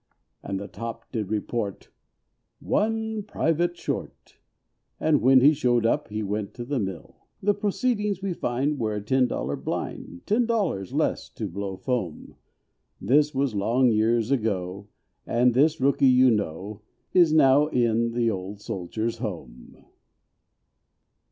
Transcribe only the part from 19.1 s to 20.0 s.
home.